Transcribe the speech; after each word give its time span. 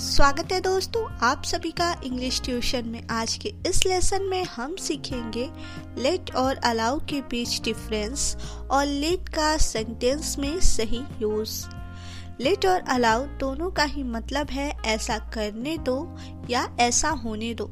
स्वागत 0.00 0.52
है 0.52 0.60
दोस्तों, 0.60 1.02
आप 1.22 1.42
सभी 1.44 1.70
का 1.70 2.00
इंग्लिश 2.04 2.40
ट्यूशन 2.44 2.86
में। 2.88 3.02
आज 3.10 3.34
के 3.34 3.48
इस 3.66 3.84
लेसन 3.86 4.22
में 4.22 4.44
हम 4.44 4.76
सीखेंगे 4.76 5.48
लेट 5.98 6.34
और 6.34 6.56
अलाउ 6.56 6.98
के 6.98 7.20
बीच 7.20 7.60
डिफरेंस 7.64 8.36
और 8.70 8.86
लेट 8.86 9.28
का 9.28 9.56
सेंटेंस 9.56 10.38
में 10.38 10.60
सही 10.60 11.02
यूज़ 11.22 11.64
लेट 12.40 12.66
और 12.66 12.80
अलाउ 12.88 13.24
दोनों 13.40 13.70
का 13.70 13.84
ही 13.84 14.02
मतलब 14.02 14.50
है 14.50 14.70
ऐसा 14.86 15.18
करने 15.34 15.76
दो 15.78 16.16
या 16.50 16.76
ऐसा 16.80 17.10
होने 17.10 17.54
दो। 17.54 17.66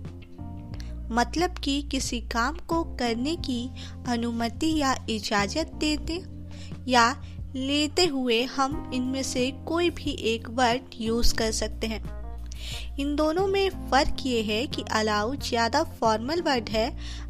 मतलब 1.14 1.54
कि 1.64 1.80
किसी 1.82 2.20
काम 2.20 2.56
को 2.68 2.82
करने 2.96 3.36
की 3.36 3.70
अनुमति 4.08 4.76
या 4.78 4.94
इजाज़त 5.10 5.72
देते 5.74 6.22
या 6.88 7.10
लेते 7.56 8.04
हुए 8.06 8.42
हम 8.42 8.90
इनमें 8.94 9.22
से 9.22 9.50
कोई 9.50 9.90
भी 9.90 10.10
एक 10.10 10.50
वर्ड 10.50 10.82
यूज़ 11.00 11.34
कर 11.34 11.52
सकते 11.52 11.86
हैं। 11.86 12.17
इन 13.00 13.14
दोनों 13.16 13.46
में 13.46 13.68
फ़र्क 13.90 14.26
ये 14.26 14.42
है 14.42 14.66
कि 14.66 14.84
अलाउ 14.92 15.34
ज़्यादा 15.38 15.82
फॉर्मल 16.00 16.40
वर्ड 16.42 16.68
है। 16.68 16.88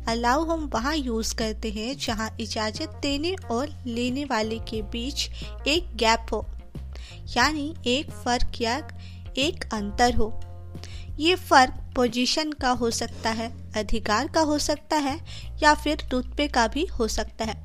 अलाउ 0.08 0.44
हम 0.44 0.68
वहाँ 0.74 0.94
यूज़ 0.96 1.34
करते 1.34 1.70
हैं 1.70 1.96
जहाँ 1.98 2.30
इजाज़त 2.40 2.98
देने 3.02 3.34
और 3.50 3.74
लेने 3.86 4.24
वाले 4.24 4.58
के 4.68 4.82
बीच 4.92 5.28
एक 5.68 5.96
गैप 5.96 6.26
हो, 6.32 6.44
यानी 7.36 7.74
एक 7.86 8.10
फ़र्क 8.14 8.60
या 8.60 8.76
एक 9.38 9.64
अंतर 9.74 10.14
हो। 10.14 10.32
ये 11.18 11.34
फ़र्क 11.36 11.74
पोजीशन 11.96 12.52
का 12.52 12.70
हो 12.72 12.90
सकता 12.90 13.30
है, 13.30 13.50
अधिकार 13.76 14.28
का 14.28 14.40
हो 14.40 14.58
सकता 14.60 14.96
है, 14.96 15.18
या 15.62 15.74
फिर 15.74 16.06
रुतबे 16.12 16.46
का 16.48 16.66
भी 16.68 16.84
हो 16.98 17.08
सकता 17.08 17.44
है। 17.44 17.56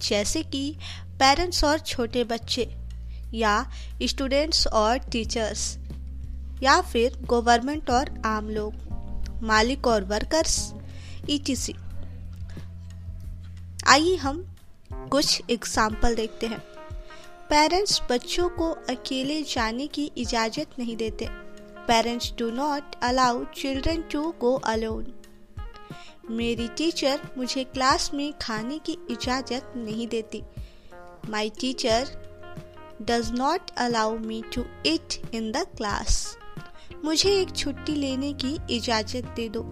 जैसे 0.00 0.42
कि 0.44 0.76
पेरेंट्स 1.20 1.64
और 1.64 1.78
छोटे 1.78 2.24
बच्चे, 2.24 2.68
या 3.34 3.66
स्टूडेंट्स 4.02 4.66
और 4.66 4.98
टीचर्स 5.12 5.76
या 6.62 6.80
फिर 6.82 7.16
गवर्नमेंट 7.30 7.90
और 7.90 8.10
आम 8.26 8.48
लोग, 8.50 8.74
मालिक 9.42 9.86
और 9.86 10.04
वर्कर्स 10.04 10.58
ईटीसी 11.30 11.74
आइए 13.88 14.16
हम 14.16 14.44
कुछ 15.10 15.50
एग्ज़ाम्पल 15.50 16.14
देखते 16.14 16.46
हैं। 16.46 16.58
पेरेंट्स 17.50 18.00
बच्चों 18.10 18.48
को 18.48 18.70
अकेले 18.90 19.42
जाने 19.44 19.86
की 19.86 20.10
इजाज़त 20.18 20.78
नहीं 20.78 20.96
देते। 20.96 21.28
Parents 21.88 22.32
do 22.38 22.50
not 22.50 22.94
allow 23.02 23.44
children 23.54 24.02
to 24.12 24.22
go 24.40 24.54
alone 24.66 25.12
मेरी 26.30 26.68
टीचर 26.78 27.20
मुझे 27.38 27.64
क्लास 27.64 28.10
में 28.14 28.32
खाने 28.42 28.78
की 28.78 28.96
इजाज़त 29.10 29.72
नहीं 29.76 30.06
देती। 30.08 30.42
My 31.30 31.50
teacher 31.60 32.08
does 33.02 33.30
not 33.32 33.70
allow 33.78 34.16
me 34.18 34.42
to 34.54 34.64
eat 34.86 35.20
in 35.34 35.50
the 35.52 35.64
class 35.76 36.36
मुझे 37.04 37.30
एक 37.32 37.54
छुट्टी 37.56 37.94
लेने 37.94 38.32
की 38.34 38.58
इजाज़त 38.70 39.32
दे 39.36 39.48
दो। 39.48 39.62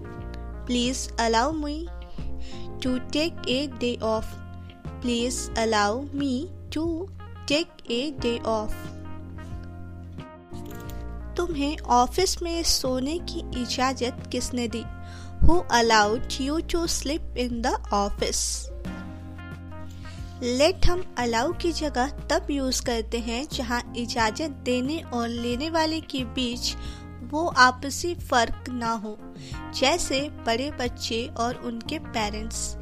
Please 0.67 1.09
allow 1.21 1.53
me 1.53 1.87
to 2.83 2.97
take 3.13 3.49
a 3.49 3.67
day 3.81 3.95
off 4.03 4.35
please 5.03 5.39
allow 5.61 6.01
me 6.15 6.49
to 6.75 6.87
take 7.49 7.91
a 7.91 8.01
day 8.21 8.37
off 8.47 8.75
तुम्हें 11.37 11.77
ऑफ़िस 11.79 12.43
में 12.43 12.63
सोने 12.63 13.19
की 13.31 13.41
इजाज़त 13.63 14.29
किसने 14.33 14.69
दी? 14.69 14.85
Who 15.47 15.59
allowed 15.73 16.41
you 16.41 16.59
to 16.73 16.87
sleep 16.87 17.37
in 17.39 17.61
the 17.63 17.75
office 17.95 18.41
let 20.43 20.87
हम 20.87 21.05
अलाउ 21.19 21.53
की 21.53 21.73
जगह 21.73 22.11
तब 22.31 22.47
यूज़ 22.51 22.83
करते 22.85 23.19
हैं 23.19 23.47
जहाँ 23.53 23.83
इजाज़त 23.97 24.51
देने 24.65 25.01
और 25.15 25.29
लेने 25.29 25.71
वाले 25.71 26.01
के 26.01 26.25
बीच 26.35 26.75
वो 27.29 27.47
आपसी 27.59 28.15
फ़र्क 28.15 28.69
ना 28.71 28.93
हो। 28.95 29.17
जैसे 29.75 30.21
बड़े 30.47 30.71
बच्चे 30.71 31.27
और 31.39 31.57
उनके 31.67 31.99
पेरेंट्स, 31.99 32.77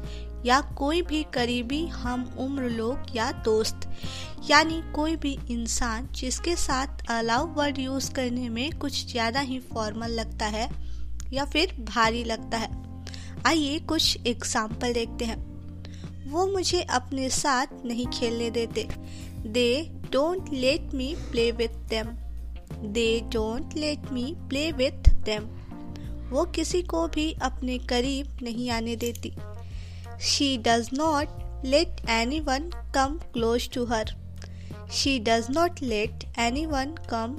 या 0.45 0.59
कोई 0.77 1.01
भी 1.01 1.23
करीबी 1.33 1.85
हम 1.87 2.23
उम्र 2.39 2.69
लोग 2.69 3.15
या 3.15 3.31
दोस्त, 3.45 3.87
यानी 4.49 4.81
कोई 4.95 5.15
भी 5.15 5.37
इंसान 5.51 6.07
जिसके 6.15 6.55
साथ 6.55 7.09
अलाउ 7.11 7.47
वर्ड 7.55 7.79
यूज़ 7.79 8.11
करने 8.13 8.49
में 8.49 8.77
कुछ 8.79 9.05
ज़्यादा 9.07 9.39
ही 9.39 9.59
फॉर्मल 9.73 10.11
लगता 10.11 10.45
है, 10.47 10.69
या 11.33 11.45
फिर 11.45 11.75
भारी 11.85 12.23
लगता 12.23 12.57
है। 12.57 12.69
आइए 13.45 13.79
कुछ 13.79 14.27
एग्ज़ाम्पल 14.27 14.93
देखते 14.93 15.25
हैं। 15.25 15.45
वो 16.29 16.45
मुझे 16.47 16.81
अपने 16.91 17.29
साथ 17.29 17.85
नहीं 17.85 18.05
खेलने 18.09 18.49
देते। 18.51 18.87
They 19.47 19.69
don't 20.11 20.49
let 20.53 20.93
me 20.93 21.13
play 21.31 21.51
with 21.51 21.75
them. 21.89 22.07
They 22.71 23.19
don't 23.33 23.75
let 23.75 24.11
me 24.11 24.23
play 24.49 24.71
with 24.71 25.09
them 25.25 25.47
वो 26.29 26.43
किसी 26.45 26.81
को 26.83 27.07
भी 27.07 27.31
अपने 27.41 27.77
करीब 27.77 28.37
नहीं 28.41 28.69
आने 28.69 28.95
देती। 28.95 29.33
She 30.21 30.57
does 30.57 30.89
not 30.93 31.65
let 31.65 32.01
anyone 32.39 32.69
come 32.95 33.17
close 33.33 33.69
to 33.73 33.85
her 33.85 34.15
she 34.91 35.17
does 35.19 35.47
not 35.49 35.81
let 35.81 36.23
anyone 36.65 36.95
come 37.09 37.35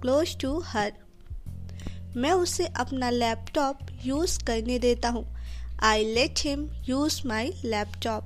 close 0.00 0.36
to 0.38 0.58
her 0.66 0.92
मैं 2.16 2.32
उसे 2.32 2.66
अपना 2.66 3.10
लैपटॉप 3.10 3.78
यूज़ 4.04 4.38
करने 4.44 4.78
देता 4.78 5.08
हूँ। 5.08 5.24
I 5.82 6.04
let 6.04 6.40
him 6.40 6.68
use 6.88 7.20
my 7.28 7.52
laptop 7.64 8.22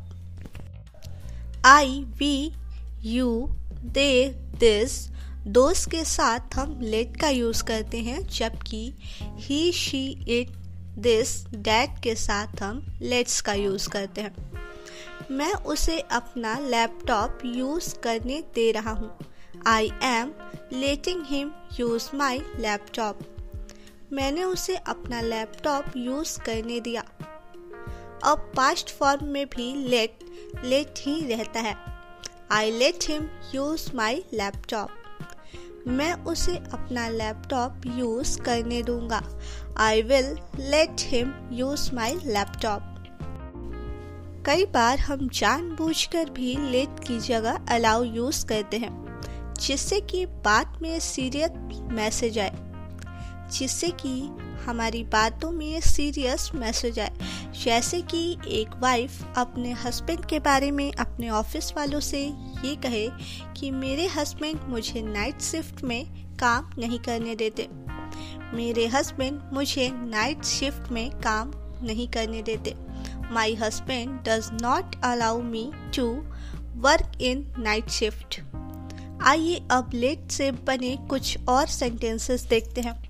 I 1.66 2.00
we 2.18 2.52
you 3.04 3.48
they 3.84 4.28
this 4.60 5.10
दोस्त 5.46 5.90
के 5.90 6.04
साथ 6.04 6.54
हम 6.54 6.78
लेट 6.80 7.16
का 7.20 7.28
यूज़ 7.28 7.62
करते 7.64 7.98
हैं, 7.98 8.26
जबकि 8.28 8.92
he 9.22 9.72
she 9.72 10.06
it 10.28 10.48
this 10.98 11.30
that 11.46 11.90
के 12.02 12.14
साथ 12.14 12.62
हम 12.62 12.84
लेट्स 13.02 13.40
का 13.40 13.52
यूज़ 13.52 13.88
करते 13.88 14.20
हैं। 14.20 14.34
मैं 15.30 15.52
उसे 15.52 15.98
अपना 16.00 16.58
लैपटॉप 16.58 17.38
यूज़ 17.44 17.94
करने 17.94 18.40
दे 18.54 18.70
रहा 18.72 18.90
हूँ। 18.90 19.10
I 19.66 19.90
am 20.02 20.32
letting 20.72 21.24
him 21.26 21.50
use 21.80 22.10
my 22.16 22.38
laptop 22.38 23.18
मैंने 24.12 24.44
उसे 24.44 24.76
अपना 24.76 25.20
लैपटॉप 25.20 25.96
यूज़ 25.96 26.38
करने 26.40 26.80
दिया। 26.80 27.04
अब 28.24 28.52
पास्ट 28.56 28.90
फॉर्म 28.90 29.26
में 29.26 29.46
भी 29.46 29.74
लेट 29.88 30.24
लेट 30.64 30.94
ही 30.98 31.20
रहता 31.26 31.60
है। 31.60 31.76
I 32.52 32.70
let 32.70 33.04
him 33.08 33.28
use 33.54 33.90
my 33.96 34.24
laptop 34.34 34.96
मैं 35.88 36.12
उसे 36.24 36.56
अपना 36.72 37.08
लैपटॉप 37.08 37.82
यूज़ 37.86 38.40
करने 38.40 38.82
दूँगा। 38.82 39.22
I 39.78 40.02
will 40.02 40.36
let 40.60 41.00
him 41.00 41.32
use 41.52 41.94
my 41.94 42.14
laptop 42.26 42.86
कई 44.46 44.64
बार 44.64 44.98
हम 44.98 45.28
जानबूझकर 45.28 46.30
भी 46.30 46.56
लेट 46.70 47.04
की 47.06 47.18
जगह 47.20 47.58
अलाउ 47.70 48.02
यूज़ 48.04 48.44
करते 48.46 48.76
हैं, 48.76 48.92
जिससे 49.60 50.00
कि 50.00 50.24
बात 50.44 50.78
में 50.82 50.98
सीरियस 51.00 51.50
मैसेज 51.92 52.38
आए, 52.38 52.52
जिससे 53.52 53.88
कि 54.00 54.12
हमारी 54.66 55.02
बातों 55.04 55.50
में 55.50 55.80
सीरियस 55.80 56.50
मैसेज 56.54 56.98
आए। 56.98 57.10
जैसे 57.64 58.00
कि 58.02 58.38
एक 58.48 58.70
वाइफ 58.76 59.38
अपने 59.38 59.72
हस्बैंड 59.72 60.24
के 60.24 60.38
बारे 60.38 60.70
में 60.70 60.92
अपने 60.92 61.30
ऑफ़िस 61.30 61.72
वालों 61.76 62.00
से 62.00 62.24
ये 62.64 62.76
कहे 62.76 63.08
कि 63.56 63.70
मेरे 63.70 64.06
हस्बैंड 64.06 64.60
मुझे 64.68 65.02
नाइट 65.02 65.40
शिफ्ट 65.42 65.82
में 65.82 66.04
काम 66.36 66.70
नहीं 66.78 66.98
करने 66.98 67.34
देते। 67.36 67.68
मेरे 68.54 68.86
हस्बैंड 68.86 69.40
मुझे 69.52 69.90
नाइट 69.92 70.44
शिफ्ट 70.44 70.90
में 70.92 71.10
काम 71.10 71.52
नहीं 71.82 72.08
करने 72.08 72.42
देते। 72.42 72.74
My 73.32 73.54
husband 73.54 74.18
does 74.28 74.50
not 74.62 74.96
allow 75.04 75.42
me 75.42 75.70
to 75.96 76.06
work 76.76 77.20
in 77.20 77.54
night 77.58 77.88
shift 77.88 78.40
आइए 79.22 79.60
अब 79.70 79.90
लेट 79.94 80.30
से 80.30 80.50
बने 80.50 80.96
कुछ 81.10 81.38
और 81.48 81.66
सेंटेंसेस 81.66 82.42
देखते 82.42 82.80
हैं। 82.80 83.09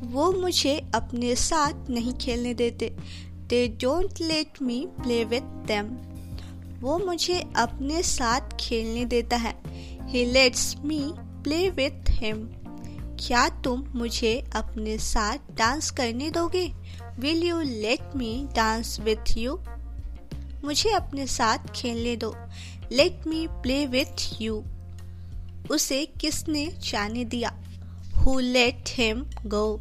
वो 0.00 0.32
मुझे 0.32 0.82
अपने 0.94 1.34
साथ 1.36 1.90
नहीं 1.90 2.12
खेलने 2.14 2.54
देते। 2.54 2.96
They 3.48 3.68
don't 3.68 4.20
let 4.20 4.62
me 4.62 4.86
play 4.90 5.24
with 5.24 5.40
them 5.40 5.96
वो 6.80 6.98
मुझे 6.98 7.44
अपने 7.56 8.02
साथ 8.02 8.40
खेलने 8.60 9.04
देता 9.04 9.36
है। 9.36 9.54
He 10.06 10.24
lets 10.24 10.76
me 10.84 11.12
play 11.16 11.70
with 11.70 12.10
him 12.10 12.48
क्या 13.20 13.48
तुम 13.48 13.84
मुझे 13.94 14.44
अपने 14.54 14.98
साथ 14.98 15.38
डांस 15.52 15.90
करने 15.90 16.30
दोगे? 16.30 16.72
Will 17.18 17.42
you 17.42 17.60
let 17.60 18.16
me 18.16 18.48
dance 18.56 19.00
with 19.00 19.36
you 19.36 19.58
मुझे 20.64 20.90
अपने 20.90 21.26
साथ 21.26 21.58
खेलने 21.74 22.16
दो। 22.16 22.34
Let 22.92 23.26
me 23.26 23.46
play 23.46 23.86
with 23.86 24.42
you 24.42 24.64
उसे 25.70 26.06
किसने 26.06 26.66
जाने 26.66 27.24
दिया? 27.24 27.58
हु 28.16 28.38
लेट 28.38 28.84
हिम 28.88 29.26
गो 29.46 29.80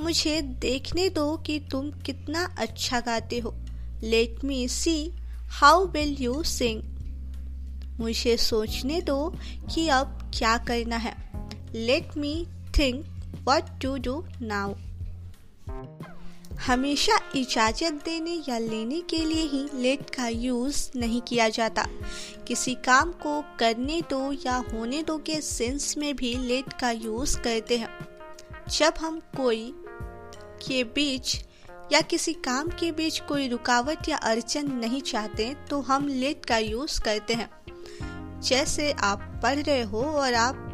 मुझे 0.00 0.42
देखने 0.42 1.08
दो 1.08 1.36
कि 1.36 1.58
तुम 1.70 1.90
कितना 1.90 2.54
अच्छा 2.58 3.00
गाते 3.00 3.38
हो। 3.38 3.54
Let 4.02 4.44
me 4.44 4.68
see 4.68 5.12
how 5.50 5.86
will 5.86 6.16
you 6.20 6.42
sing 6.42 6.82
मुझे 8.00 8.36
सोचने 8.36 9.00
दो 9.00 9.34
कि 9.74 9.88
अब 9.88 10.30
क्या 10.34 10.56
करना 10.58 10.96
है। 10.96 11.14
Let 11.74 12.16
me 12.16 12.46
think 12.78 13.06
what 13.48 13.64
to 13.82 13.96
do 13.96 14.24
now 14.42 14.74
हमेशा 16.66 17.18
इजाज़त 17.36 17.92
देने 17.92 18.42
या 18.48 18.58
लेने 18.58 19.00
के 19.00 19.18
लिए 19.18 19.42
ही 19.42 19.82
लेट 19.82 20.10
का 20.10 20.28
यूज़ 20.28 20.90
नहीं 20.96 21.20
किया 21.20 21.48
जाता। 21.48 21.86
किसी 22.48 22.74
काम 22.74 23.12
को 23.12 23.40
करने 23.58 24.00
दो 24.10 24.32
या 24.32 24.64
होने 24.72 25.02
दो 25.02 25.18
के 25.18 25.40
सेंस 25.40 25.96
में 25.98 26.16
भी 26.16 26.34
लेट 26.34 26.72
का 26.72 26.90
यूज़ 26.90 27.38
करते 27.38 27.76
हैं। 27.78 27.88
जब 28.78 28.94
हम 29.00 29.20
कोई 29.36 29.74
के 30.62 30.82
बीच 30.84 31.36
या 31.92 32.00
किसी 32.00 32.32
काम 32.44 32.68
के 32.80 32.90
बीच 32.92 33.18
कोई 33.20 33.48
रुकावट 33.48 34.08
या 34.08 34.16
अड़चन 34.16 34.70
नहीं 34.72 35.00
चाहते 35.02 35.54
तो 35.70 35.80
हम 35.80 36.06
लेट 36.08 36.44
का 36.44 36.58
यूज़ 36.58 37.00
करते 37.00 37.34
हैं। 37.34 37.50
जैसे 38.40 38.90
आप 38.92 39.40
पढ़ 39.42 39.58
रहे 39.58 39.82
हो 39.82 40.02
और 40.02 40.34
आप, 40.34 40.66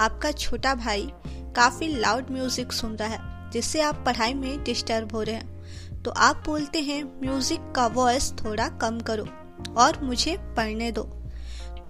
आपका 0.00 0.30
छोटा 0.32 0.74
भाई 0.74 1.08
काफ़ी 1.56 1.88
लाउड 1.88 2.30
म्यूज़िक 2.30 2.72
सुन 2.72 2.96
रहा 2.96 3.08
है, 3.08 3.50
जिससे 3.50 3.80
आप 3.80 4.02
पढ़ाई 4.06 4.34
में 4.34 4.62
डिस्टर्ब 4.64 5.12
हो 5.12 5.22
रहे 5.22 5.34
हैं। 5.34 6.02
तो 6.02 6.10
आप 6.10 6.42
बोलते 6.46 6.80
हैं 6.80 7.02
म्यूज़िक 7.20 7.72
का 7.76 7.86
वॉइस 7.86 8.32
थोड़ा 8.34 8.68
कम 8.78 9.00
करो 9.00 9.26
और 9.74 10.02
मुझे 10.02 10.36
पढ़ने 10.56 10.90
दो। 10.92 11.02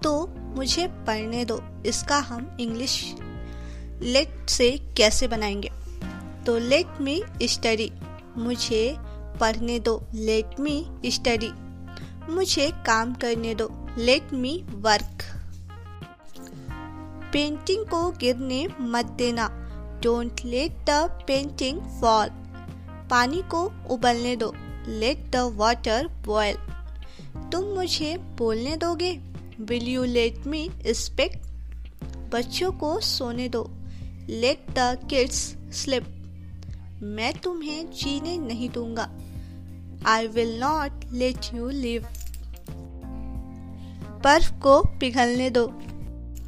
तो 0.02 0.26
मुझे 0.56 0.86
पढ़ने 1.06 1.44
दो, 1.44 1.60
इसका 1.86 2.18
हम 2.18 2.56
इंग्लिश 2.60 3.02
लेट 4.02 4.48
से 4.48 4.70
कैसे 4.96 5.28
बनाएँगे? 5.28 5.70
तो 6.46 6.58
लेट 6.58 7.00
मी 7.00 7.22
स्टडी 7.42 7.90
मुझे 8.36 8.96
पढ़ने 9.40 9.78
दो. 9.78 10.02
लेट 10.14 10.60
मी 10.60 10.86
स्टडी 11.06 11.50
मुझे 12.32 12.70
काम 12.86 13.14
करने 13.14 13.54
दो. 13.54 13.68
लेट 13.98 14.32
मी 14.32 14.64
वर्क 14.70 15.24
पेंटिंग 17.32 17.84
को 17.86 18.10
गिरने 18.10 18.66
मत 18.80 19.06
देना. 19.18 19.48
Don't 20.02 20.40
let 20.44 20.72
the 20.90 20.90
painting 21.26 21.80
fall 22.00 22.28
पानी 23.10 23.42
को 23.42 23.62
उबलने 23.90 24.36
दो. 24.36 24.52
लेट 24.88 25.30
द 25.30 25.36
वाटर 25.56 26.08
बॉयल 26.26 26.56
तुम 27.52 27.64
मुझे 27.64 28.16
बोलने 28.38 28.76
दोगे? 28.76 29.12
Will 29.60 29.88
you 29.88 30.04
let 30.04 30.46
me 30.46 30.70
speak 30.86 31.46
बच्चों 32.32 32.70
को 32.72 32.98
सोने 33.00 33.48
दो. 33.48 33.70
लेट 34.28 34.70
द 34.70 35.06
किड्स 35.10 35.56
स्लिप 35.72 36.14
मैं 37.02 37.32
तुम्हें 37.34 37.90
जीने 37.90 38.36
नहीं 38.38 38.68
दूँगा। 38.70 39.10
I 40.06 40.26
will 40.26 40.58
not 40.60 41.04
let 41.12 41.38
you 41.54 41.68
live 41.68 42.06
बर्फ़ 44.24 44.52
को 44.52 44.82
पिघलने 45.00 45.50
दो। 45.50 45.66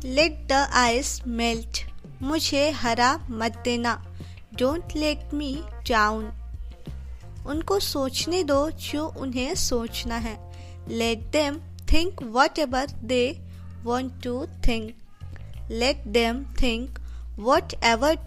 लेट 0.04 0.46
द 0.48 0.52
आइस 0.52 1.26
मेल्ट 1.26 1.78
मुझे 2.22 2.70
हरा 2.70 3.26
मत 3.30 3.62
देना। 3.64 3.94
डोंट 4.54 4.96
लेट 4.96 5.34
मी 5.34 5.62
डाउन 5.88 6.30
उनको 7.46 7.78
सोचने 7.80 8.44
दो 8.44 8.70
जो 8.70 9.06
उन्हें 9.06 9.54
सोचना 9.54 10.16
है। 10.16 10.36
Let 10.88 11.18
them 11.18 11.60
think 11.92 12.22
whatever 12.58 12.86
they 12.86 13.40
want 13.82 14.22
to 14.22 14.46
think 14.46 14.94
let 15.70 16.04
them 16.06 16.44
think 16.62 16.98
whatever 17.84 18.18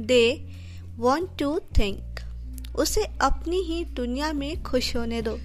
they 0.00 0.49
want 0.98 1.38
to 1.38 1.58
think 1.78 2.20
उसे 2.76 3.04
अपनी 3.20 3.60
ही 3.62 3.84
दुनिया 3.84 4.32
में 4.32 4.62
खुश 4.62 4.94
होने 4.96 5.22
दो। 5.22 5.36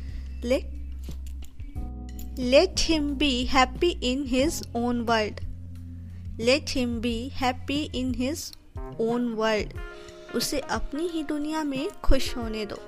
Let 2.39 2.79
him 2.79 3.09
be 3.15 3.45
happy 3.45 3.89
in 4.03 4.25
his 4.27 4.61
own 4.75 5.01
world 5.01 5.39
let 6.41 6.65
him 6.69 6.99
be 7.01 7.17
happy 7.33 7.81
in 7.95 8.13
his 8.15 8.51
own 9.01 9.27
world 9.33 9.73
उसे 10.35 10.59
अपनी 10.59 11.07
ही 11.07 11.23
दुनिया 11.23 11.63
में 11.63 11.87
खुश 12.03 12.35
होने 12.37 12.65
दो। 12.65 12.79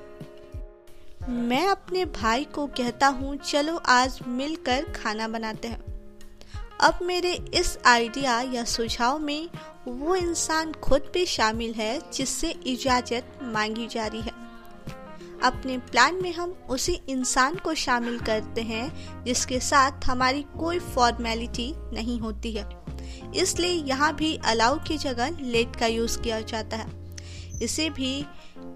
मैं 1.30 1.68
अपने 1.68 2.06
भाई 2.06 2.44
को 2.46 2.66
कहता 2.68 3.08
हूँ, 3.08 3.36
चलो 3.36 3.76
आज 3.78 4.20
मिलकर 4.28 4.86
खाना 4.94 5.28
बनाते 5.28 5.68
हैं। 5.68 5.97
अब 6.82 7.00
मेरे 7.04 7.32
इस 7.54 7.78
आइडिया 7.86 8.42
या 8.42 8.64
सुझाव 8.64 9.20
में 9.20 9.50
वो 9.88 10.16
इंसान 10.16 10.72
खुद 10.74 11.12
भी 11.14 11.26
शामिल 11.26 11.74
है 11.74 12.02
जिससे 12.14 12.50
इजाज़त 12.50 13.40
मांगी 13.44 13.88
जा 13.88 14.08
रही 14.08 14.22
है। 14.22 14.32
अपने 15.44 15.78
प्लान 15.78 16.16
में 16.16 16.34
हम 16.34 16.56
उसी 16.70 17.00
इंसान 17.10 17.56
को 17.56 17.74
शामिल 17.74 18.20
करते 18.20 18.62
हैं 18.62 19.24
जिसके 19.24 19.60
साथ 19.60 20.06
हमारी 20.06 20.46
कोई 20.60 20.80
फॉर्मेलिटी 20.80 21.74
नहीं 21.94 22.20
होती 22.20 22.52
है। 22.52 22.70
इसलिए 23.36 23.72
यहाँ 23.72 24.16
भी 24.16 24.40
अलाउ 24.46 24.78
की 24.88 24.98
जगह 24.98 25.38
लेट 25.42 25.76
का 25.76 25.86
यूज़ 25.86 26.20
किया 26.20 26.42
जाता 26.42 26.78
है। 26.78 26.88
इसे 27.62 27.90
भी 27.90 28.26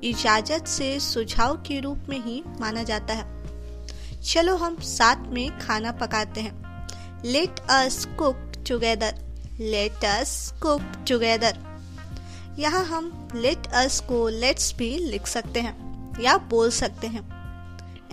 इजाज़त 0.04 0.68
से 0.68 1.00
सुझाव 1.00 1.56
के 1.58 1.80
रूप 1.80 2.06
में 2.10 2.20
ही 2.26 2.44
माना 2.60 2.84
जाता 2.84 3.14
है। 3.14 3.42
चलो 4.22 4.56
हम 4.56 4.76
साथ 4.80 5.28
में 5.28 5.60
खाना 5.60 5.92
पकाते 5.92 6.42
हैं। 6.42 6.61
Let 7.26 7.60
us 7.70 8.06
cook 8.20 8.52
together 8.68 9.16
let 9.60 10.06
us 10.06 10.32
cook 10.62 10.82
together 11.08 11.58
यहाँ 12.60 12.84
हम 12.86 13.12
लेट 13.36 13.68
अस 13.76 14.00
को 14.08 14.28
लेट्स 14.30 14.74
भी 14.78 14.90
लिख 15.00 15.28
सकते 15.28 15.62
हैं 15.62 16.22
या 16.22 16.38
बोल 16.50 16.70
सकते 16.72 17.08
हैं। 17.08 17.24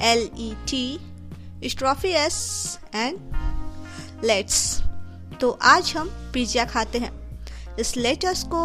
L 0.02 0.28
E 0.38 0.52
T 0.68 1.68
apostrophe 1.68 2.10
S 2.16 2.36
and 2.94 4.24
let's 4.24 4.60
तो 5.40 5.50
आज 5.64 5.92
हम 5.96 6.08
पिज़्ज़ा 6.34 6.64
खाते 6.64 6.98
हैं। 6.98 7.12
इस 7.80 7.96
लेटर्स 7.96 8.42
को 8.54 8.64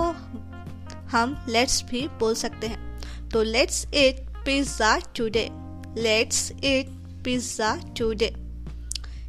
हम 1.12 1.36
लेट्स 1.50 1.84
भी 1.84 2.07
बोल 2.19 2.36
सकते 2.36 2.68
हैं। 2.68 3.30
तो 3.30 3.44
let's 3.44 3.86
eat 3.96 4.25
pizza 4.46 4.98
today 5.16 5.50
let's 5.98 6.51
eat 6.54 6.89
pizza 7.25 7.75
today 7.98 8.34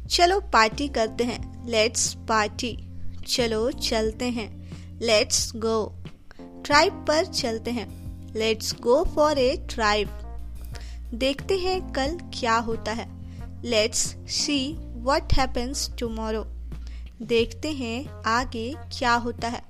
चलो 0.09 0.39
पार्टी 0.39 0.87
करते 0.87 1.23
हैं। 1.23 1.67
लेट्स 1.69 2.13
पार्टी 2.13 2.77
चलो 3.27 3.71
चलते 3.71 4.25
हैं। 4.25 4.49
लेट्स 5.01 5.51
गो 5.55 6.03
ट्राइब 6.41 7.05
पर 7.07 7.25
चलते 7.25 7.71
हैं। 7.71 8.05
Let's 8.33 8.75
go 8.81 9.03
for 9.03 9.37
a 9.37 9.67
trip 9.69 10.09
देखते 11.13 11.57
हैं 11.57 11.93
कल 11.93 12.19
क्या 12.39 12.55
होता 12.55 12.91
है। 12.91 13.07
Let's 13.63 14.15
see 14.27 14.73
what 14.95 15.33
happens 15.33 15.91
tomorrow 15.99 16.47
देखते 17.21 17.71
हैं 17.71 18.23
आगे 18.25 18.75
क्या 18.97 19.13
होता 19.13 19.47
है। 19.47 19.63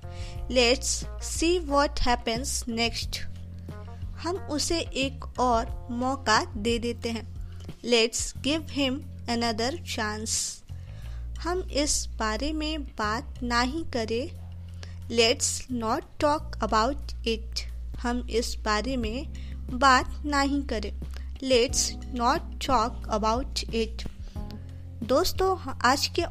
Let's 0.52 1.06
see 1.22 1.60
what 1.60 2.00
happens 2.02 2.68
next 2.68 3.22
हम 4.18 4.36
उसे 4.36 4.80
एक 4.80 5.40
और 5.40 5.88
मौका 5.92 6.46
दे 6.58 6.80
देते 6.80 7.10
हैं। 7.10 7.36
Let's 7.84 8.34
give 8.38 8.68
him 8.72 9.02
another 9.30 9.80
chance 9.88 10.38
हम 11.40 11.60
इस 11.74 12.08
बारे 12.20 12.52
में 12.54 12.84
बात 12.84 13.40
ना 13.44 13.62
ही 13.62 13.84
करें। 13.94 14.32
Let's 15.12 15.68
not 15.72 16.04
talk 16.20 16.58
about 16.64 17.28
it 17.28 17.62
हम 18.00 18.26
इस 18.32 18.56
बारे 18.66 18.98
में 18.98 19.28
बात 19.72 20.22
ना 20.26 20.42
ही 20.42 20.62
करें। 20.64 20.92
Let's 21.44 21.92
not 22.14 22.66
talk 22.68 23.08
about 23.10 23.60
it 23.76 24.04
दोस्तों, 25.04 25.58
आज 25.84 26.08
के 26.20 26.24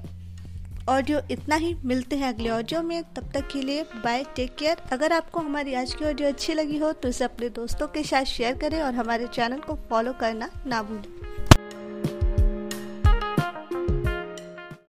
ऑडियो 0.88 1.20
इतना 1.30 1.56
ही। 1.56 1.74
मिलते 1.84 2.16
हैं 2.16 2.28
अगले 2.28 2.48
ऑडियो 2.50 2.82
में। 2.82 3.02
तब 3.14 3.30
तक 3.34 3.48
के 3.48 3.62
लिए 3.62 3.82
बाय 3.94 4.24
टेक 4.36 4.54
केयर 4.56 4.82
अगर 4.92 5.12
आपको 5.12 5.40
हमारी 5.40 5.74
आज 5.74 5.94
की 5.94 6.04
ऑडियो 6.04 6.28
अच्छी 6.28 6.54
लगी 6.54 6.78
हो 6.78 6.92
तो 6.92 7.08
इसे 7.08 7.24
अपने 7.24 7.48
दोस्तों 7.50 7.86
के 7.88 8.02
साथ 8.02 8.24
शेयर 8.26 8.56
करें 8.58 8.80
और 8.82 8.94
हमारे 8.94 9.26
चैनल 9.26 9.58
को 9.58 9.78
फॉलो 9.90 10.12
करना 10.12 10.50
ना 10.66 10.82
भूलें। 10.82 11.13